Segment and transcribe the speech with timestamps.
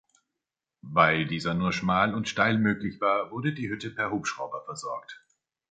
[0.81, 5.23] Weil dieser nur schmal und steil möglich war, wurde die Hütte per Hubschrauber versorgt.